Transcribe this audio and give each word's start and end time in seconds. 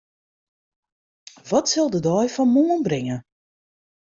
Wat 1.51 1.65
sil 1.71 1.89
de 1.93 1.99
dei 2.07 2.27
fan 2.35 2.53
moarn 2.55 2.81
bringe? 2.87 3.17